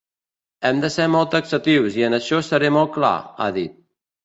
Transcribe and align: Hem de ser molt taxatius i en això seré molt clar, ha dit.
Hem 0.69 0.79
de 0.85 0.89
ser 0.93 1.05
molt 1.15 1.31
taxatius 1.35 2.01
i 2.01 2.07
en 2.09 2.19
això 2.21 2.41
seré 2.49 2.73
molt 2.81 2.93
clar, 2.99 3.15
ha 3.47 3.53
dit. 3.63 3.81